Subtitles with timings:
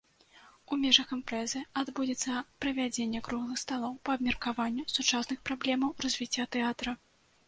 [0.75, 6.95] У межах імпрэзы адбудзецца правядзенне круглых сталоў па абмеркаванню сучасных праблемаў развіцця тэатра.